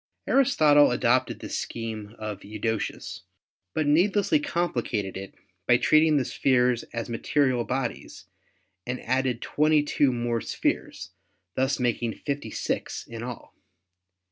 Aristotle 0.25 0.89
adopted 0.89 1.41
this 1.41 1.59
scheme 1.59 2.15
of 2.17 2.43
Eudoxus, 2.43 3.21
but 3.75 3.85
need 3.85 4.13
lessly 4.15 4.43
complicated 4.43 5.15
it 5.15 5.35
by 5.67 5.77
treating 5.77 6.17
the 6.17 6.25
spheres 6.25 6.81
as 6.91 7.07
material 7.07 7.63
bodies 7.65 8.25
and 8.87 8.99
added 9.01 9.43
22 9.43 10.11
more 10.11 10.41
spheres, 10.41 11.11
thus 11.53 11.79
making 11.79 12.15
56 12.15 13.05
in 13.05 13.21
all. 13.21 13.53